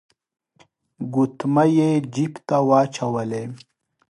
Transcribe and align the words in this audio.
ګوتمۍ 1.13 1.71
يې 1.79 1.89
جيب 2.13 2.33
ته 2.47 2.57
واچولې. 2.67 3.43